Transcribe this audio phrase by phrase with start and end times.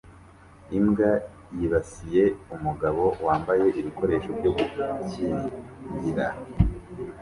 [0.77, 1.11] Imbwa
[1.57, 2.23] yibasiye
[2.55, 6.25] umugabo wambaye ibikoresho byo gukingira